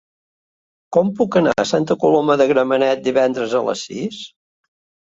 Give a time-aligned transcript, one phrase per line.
[0.97, 4.29] Com puc anar a Santa Coloma de Gramenet divendres a les sis?